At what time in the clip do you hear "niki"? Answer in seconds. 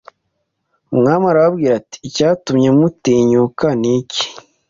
3.81-4.25